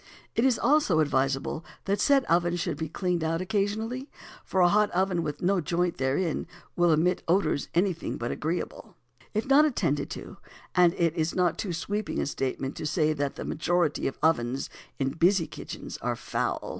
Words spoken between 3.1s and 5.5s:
out occasionally; for a hot oven with